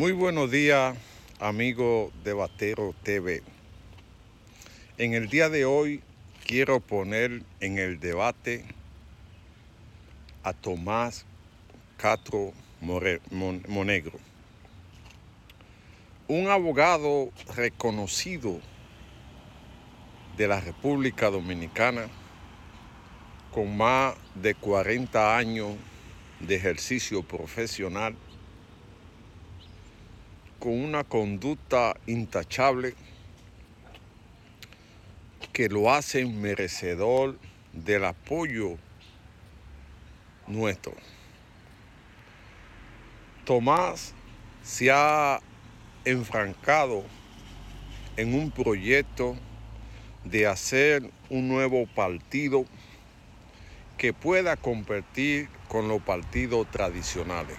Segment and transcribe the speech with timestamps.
[0.00, 0.96] Muy buenos días,
[1.40, 3.42] amigo de Batero TV.
[4.96, 6.02] En el día de hoy
[6.46, 8.64] quiero poner en el debate
[10.42, 11.26] a Tomás
[11.98, 14.18] Castro Monegro,
[16.28, 18.58] un abogado reconocido
[20.38, 22.08] de la República Dominicana
[23.52, 25.76] con más de 40 años
[26.40, 28.16] de ejercicio profesional
[30.60, 32.94] con una conducta intachable
[35.54, 37.38] que lo hace merecedor
[37.72, 38.76] del apoyo
[40.46, 40.92] nuestro.
[43.46, 44.14] Tomás
[44.62, 45.40] se ha
[46.04, 47.04] enfrancado
[48.18, 49.36] en un proyecto
[50.24, 52.66] de hacer un nuevo partido
[53.96, 57.56] que pueda competir con los partidos tradicionales.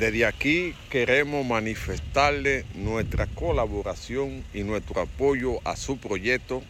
[0.00, 6.62] Desde aquí queremos manifestarle nuestra colaboración y nuestro apoyo a su proyecto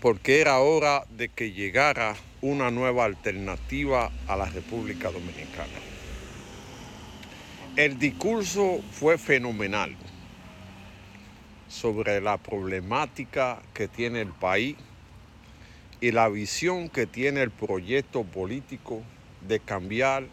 [0.00, 5.78] porque era hora de que llegara una nueva alternativa a la República Dominicana.
[7.76, 9.94] El discurso fue fenomenal
[11.68, 14.74] sobre la problemática que tiene el país
[16.00, 19.04] y la visión que tiene el proyecto político
[19.46, 20.24] de cambiar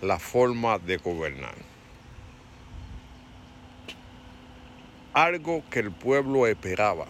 [0.00, 1.54] la forma de gobernar.
[5.12, 7.06] Algo que el pueblo esperaba.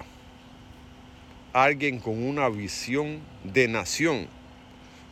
[1.52, 4.28] Alguien con una visión de nación,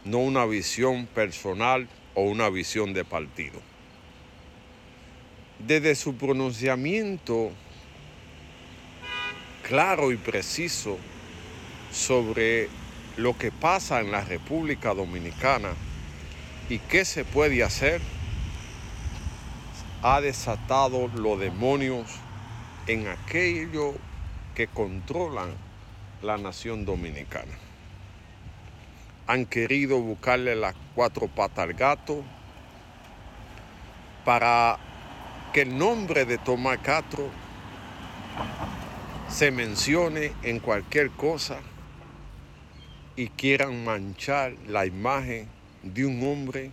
[0.04, 3.60] no una visión personal o una visión de partido.
[5.58, 7.52] Desde su pronunciamiento
[9.62, 10.98] claro y preciso
[11.92, 12.68] sobre
[13.16, 15.70] lo que pasa en la República Dominicana,
[16.68, 18.00] ¿Y qué se puede hacer?
[20.02, 22.06] Ha desatado los demonios
[22.86, 23.94] en aquello
[24.54, 25.50] que controlan
[26.22, 27.52] la nación dominicana.
[29.26, 32.22] Han querido buscarle las cuatro patas al gato
[34.24, 34.78] para
[35.52, 37.28] que el nombre de Tomás Castro
[39.28, 41.58] se mencione en cualquier cosa
[43.16, 45.48] y quieran manchar la imagen
[45.82, 46.70] de un hombre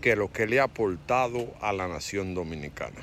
[0.00, 3.00] que lo que le ha aportado a la nación dominicana.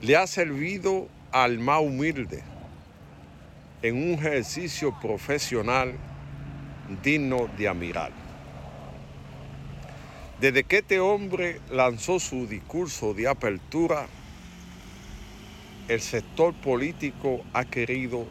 [0.00, 2.42] Le ha servido al más humilde
[3.82, 5.94] en un ejercicio profesional
[7.02, 8.12] digno de admirar.
[10.40, 14.06] Desde que este hombre lanzó su discurso de apertura,
[15.88, 18.26] el sector político ha querido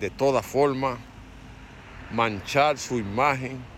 [0.00, 0.98] de toda forma
[2.12, 3.73] manchar su imagen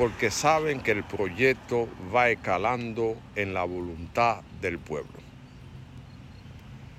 [0.00, 5.12] porque saben que el proyecto va escalando en la voluntad del pueblo.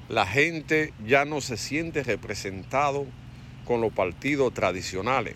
[0.07, 3.07] La gente ya no se siente representado
[3.65, 5.33] con los partidos tradicionales,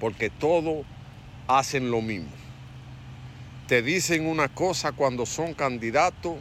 [0.00, 0.84] porque todos
[1.46, 2.28] hacen lo mismo.
[3.66, 6.36] Te dicen una cosa cuando son candidatos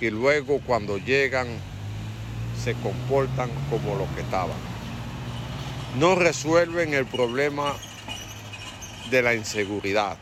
[0.00, 1.46] y luego cuando llegan
[2.60, 4.58] se comportan como lo que estaban.
[5.96, 7.76] No resuelven el problema
[9.10, 10.16] de la inseguridad,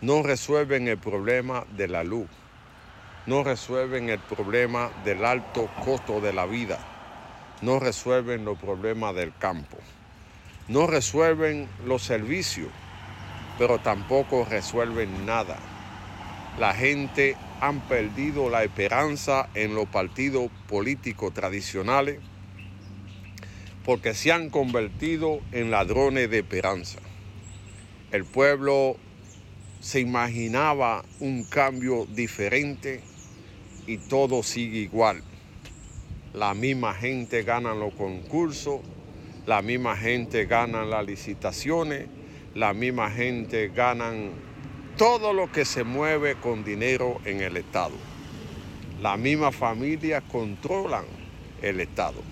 [0.00, 2.28] no resuelven el problema de la luz,
[3.26, 6.78] no resuelven el problema del alto costo de la vida,
[7.62, 9.76] no resuelven los problemas del campo,
[10.68, 12.68] no resuelven los servicios,
[13.58, 15.58] pero tampoco resuelven nada.
[16.58, 22.20] La gente han perdido la esperanza en los partidos políticos tradicionales
[23.84, 27.00] porque se han convertido en ladrones de esperanza.
[28.12, 28.96] El pueblo
[29.78, 33.00] se imaginaba un cambio diferente
[33.86, 35.22] y todo sigue igual.
[36.34, 38.80] La misma gente gana los concursos,
[39.46, 42.08] la misma gente gana las licitaciones,
[42.56, 44.12] la misma gente gana
[44.96, 47.94] todo lo que se mueve con dinero en el Estado.
[49.00, 51.04] La misma familia controlan
[51.62, 52.22] el Estado,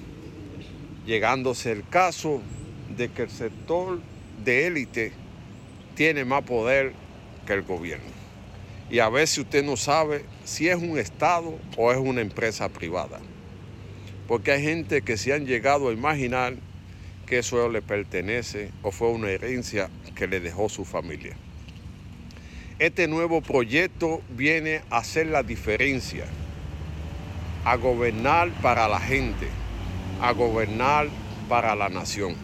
[1.06, 2.42] llegándose el caso
[2.96, 4.00] de que el sector
[4.44, 5.27] de élite
[5.98, 6.92] tiene más poder
[7.44, 8.06] que el gobierno.
[8.88, 13.18] Y a veces usted no sabe si es un Estado o es una empresa privada.
[14.28, 16.54] Porque hay gente que se han llegado a imaginar
[17.26, 21.36] que eso le pertenece o fue una herencia que le dejó su familia.
[22.78, 26.26] Este nuevo proyecto viene a hacer la diferencia,
[27.64, 29.48] a gobernar para la gente,
[30.22, 31.08] a gobernar
[31.48, 32.36] para la nación,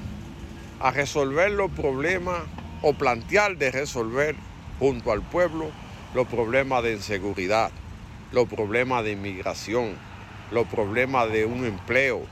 [0.81, 2.43] a resolver los problemas
[2.87, 4.37] o plantear de resolver
[4.79, 5.71] junto al pueblo
[6.15, 7.71] los problemas de inseguridad,
[8.31, 9.95] los problemas de inmigración,
[10.51, 12.27] los problemas de un empleo,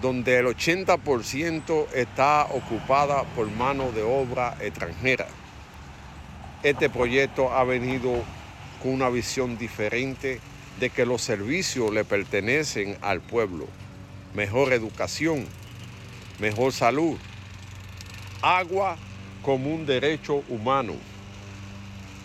[0.00, 5.26] donde el 80% está ocupada por mano de obra extranjera.
[6.62, 8.14] Este proyecto ha venido
[8.82, 10.40] con una visión diferente
[10.80, 13.66] de que los servicios le pertenecen al pueblo.
[14.32, 15.44] Mejor educación,
[16.40, 17.18] mejor salud,
[18.40, 18.96] agua
[19.42, 20.94] como un derecho humano.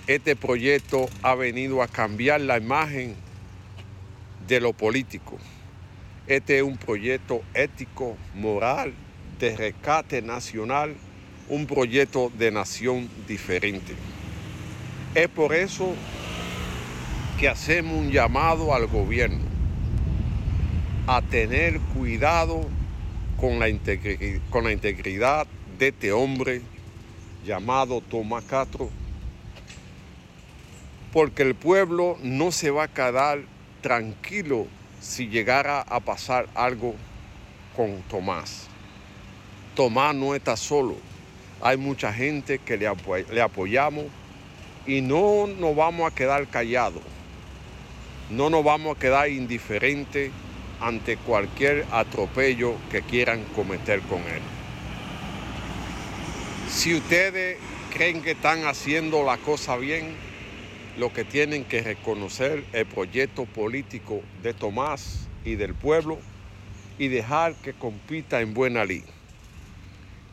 [0.06, 3.16] Este proyecto ha venido a cambiar la imagen
[4.48, 5.38] de lo político.
[6.28, 8.94] Este es un proyecto ético, moral,
[9.40, 10.96] de rescate nacional,
[11.50, 13.96] un proyecto de nación diferente.
[15.16, 15.94] Es por eso
[17.40, 19.46] que hacemos un llamado al gobierno
[21.08, 22.68] a tener cuidado
[23.38, 25.48] con la, integridad
[25.78, 26.62] de este hombre
[27.46, 28.90] llamado Tomás Castro,
[31.14, 33.40] porque el pueblo no se va a quedar
[33.82, 34.68] tranquilo
[35.00, 36.96] si llegara a pasar algo
[37.76, 38.68] con Tomás.
[39.76, 40.96] Tomás no está solo.
[41.62, 42.90] Hay mucha gente que le,
[43.32, 44.06] le apoyamos
[44.86, 47.04] y no nos vamos a quedar callados.
[48.30, 50.32] No nos vamos a quedar indiferentes
[50.82, 54.57] ante cualquier atropello que quieran cometer con él.
[56.78, 57.58] Si ustedes
[57.92, 60.16] creen que están haciendo la cosa bien,
[60.96, 66.20] lo que tienen que reconocer el proyecto político de Tomás y del pueblo
[67.00, 69.04] y dejar que compita en buena ley.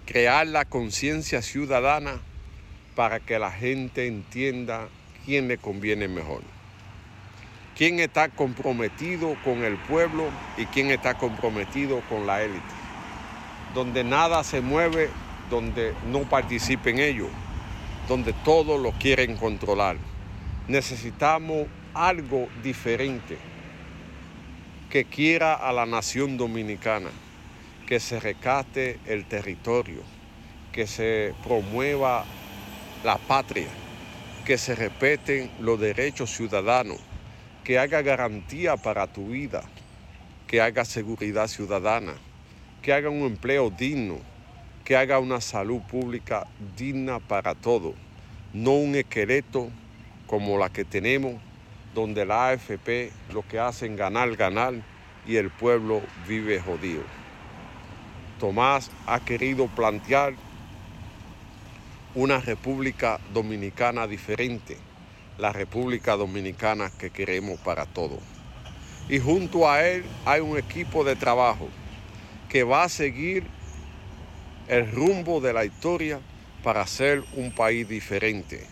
[0.04, 2.20] Crear la conciencia ciudadana
[2.94, 4.90] para que la gente entienda
[5.24, 6.42] quién le conviene mejor.
[7.74, 12.60] Quién está comprometido con el pueblo y quién está comprometido con la élite.
[13.72, 15.08] Donde nada se mueve,
[15.50, 17.28] donde no participen ellos,
[18.08, 19.96] donde todos lo quieren controlar.
[20.68, 23.38] Necesitamos algo diferente
[24.90, 27.10] que quiera a la nación dominicana,
[27.86, 30.02] que se recate el territorio,
[30.72, 32.24] que se promueva
[33.04, 33.68] la patria,
[34.44, 36.98] que se respeten los derechos ciudadanos,
[37.64, 39.64] que haga garantía para tu vida,
[40.46, 42.14] que haga seguridad ciudadana,
[42.82, 44.18] que haga un empleo digno,
[44.84, 46.46] que haga una salud pública
[46.76, 47.94] digna para todos,
[48.52, 49.70] no un esqueleto
[50.26, 51.34] como la que tenemos,
[51.94, 54.74] donde la AFP lo que hacen ganar, ganar
[55.26, 57.02] y el pueblo vive jodido.
[58.38, 60.34] Tomás ha querido plantear
[62.14, 64.76] una República Dominicana diferente,
[65.38, 68.20] la República Dominicana que queremos para todos.
[69.08, 71.68] Y junto a él hay un equipo de trabajo
[72.48, 73.44] que va a seguir
[74.68, 76.20] el rumbo de la historia
[76.62, 78.66] para ser un país diferente.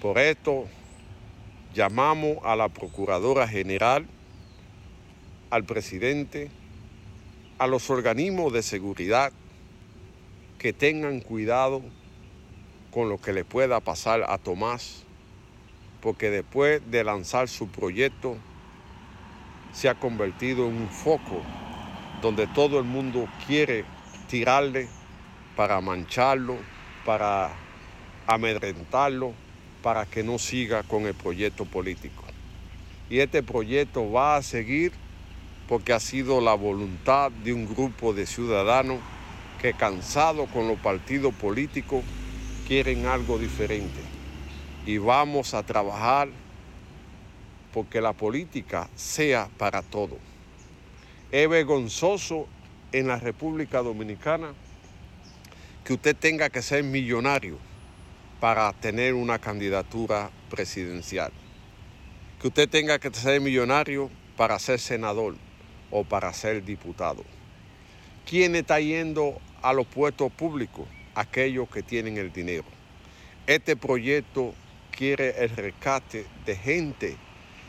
[0.00, 0.66] Por esto
[1.74, 4.06] llamamos a la Procuradora General,
[5.50, 6.50] al presidente,
[7.58, 9.32] a los organismos de seguridad
[10.58, 11.82] que tengan cuidado
[12.90, 15.04] con lo que le pueda pasar a Tomás,
[16.00, 18.36] porque después de lanzar su proyecto
[19.72, 21.42] se ha convertido en un foco
[22.22, 23.84] donde todo el mundo quiere
[24.28, 24.88] tirarle
[25.56, 26.56] para mancharlo,
[27.04, 27.50] para
[28.26, 29.32] amedrentarlo,
[29.82, 32.22] para que no siga con el proyecto político.
[33.10, 34.92] Y este proyecto va a seguir
[35.66, 39.00] porque ha sido la voluntad de un grupo de ciudadanos
[39.60, 42.04] que cansado con los partidos políticos
[42.66, 44.00] quieren algo diferente.
[44.86, 46.28] Y vamos a trabajar
[47.72, 50.18] porque la política sea para todos.
[51.30, 52.46] Es vergonzoso
[52.92, 54.54] en la República Dominicana
[55.84, 57.58] que usted tenga que ser millonario
[58.40, 61.32] para tener una candidatura presidencial.
[62.40, 65.36] Que usted tenga que ser millonario para ser senador
[65.90, 67.24] o para ser diputado.
[68.26, 70.86] ¿Quién está yendo a los puestos públicos?
[71.14, 72.66] Aquellos que tienen el dinero.
[73.46, 74.54] Este proyecto
[74.90, 77.16] quiere el rescate de gente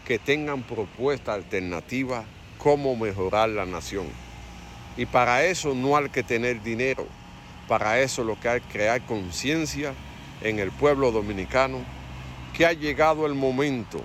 [0.06, 2.26] que tengan propuestas alternativas
[2.58, 4.08] cómo mejorar la nación.
[5.00, 7.08] Y para eso no hay que tener dinero,
[7.70, 9.94] para eso lo que hay que crear conciencia
[10.42, 11.78] en el pueblo dominicano
[12.54, 14.02] que ha llegado el momento,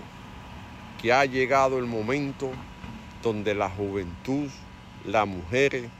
[1.02, 2.48] que ha llegado el momento
[3.24, 4.48] donde la juventud,
[5.04, 5.90] las mujeres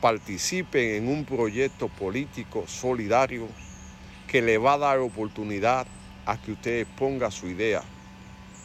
[0.00, 3.46] participen en un proyecto político solidario
[4.26, 5.86] que le va a dar oportunidad
[6.26, 7.84] a que usted ponga su idea,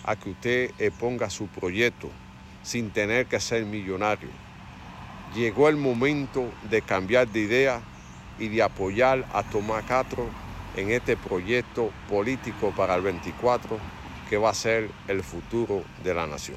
[0.03, 2.09] a que usted ponga su proyecto
[2.63, 4.44] sin tener que ser millonario.
[5.35, 7.81] Llegó el momento de cambiar de idea
[8.39, 10.29] y de apoyar a Tomás Castro
[10.77, 13.77] en este proyecto político para el 24
[14.29, 16.53] que va a ser el futuro de la nación.